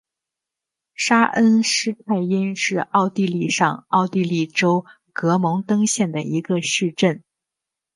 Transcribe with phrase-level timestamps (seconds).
[0.95, 7.23] 沙恩施泰因是奥地利上奥地利州格蒙登县的一个市镇。